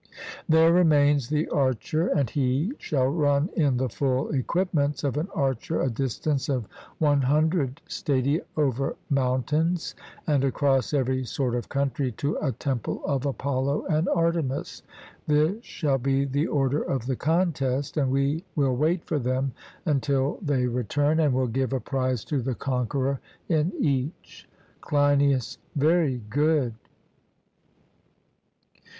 [0.49, 5.79] There remains the archer; and he shall run in the full equipments of an archer
[5.79, 6.65] a distance of
[6.97, 9.93] 100 stadia over mountains,
[10.25, 14.81] and across every sort of country, to a temple of Apollo and Artemis;
[15.27, 19.51] this shall be the order of the contest, and we will wait for them
[19.85, 24.49] until they return, and will give a prize to the conqueror in each.
[24.81, 26.73] CLEINIAS: Very good.